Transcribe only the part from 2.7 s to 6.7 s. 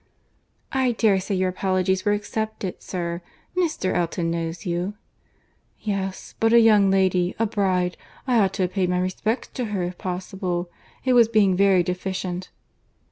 sir. Mr. Elton knows you." "Yes: but a